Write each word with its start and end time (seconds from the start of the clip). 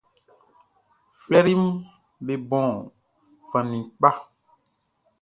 Flɛriʼm 1.23 1.63
be 2.25 2.33
bon 2.49 2.71
fan 3.49 3.65
ni 3.71 3.79
kpa. 3.97 4.09